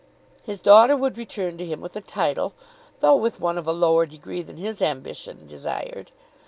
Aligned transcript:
His 0.41 0.61
daughter 0.61 0.97
would 0.97 1.15
return 1.15 1.59
to 1.59 1.63
him 1.67 1.79
with 1.79 1.95
a 1.95 2.01
title, 2.01 2.53
though 3.01 3.15
with 3.17 3.39
one 3.39 3.59
of 3.59 3.67
a 3.67 3.71
lower 3.71 4.07
degree 4.07 4.41
than 4.41 4.57
his 4.57 4.81
ambition 4.81 5.45
desired. 5.45 6.11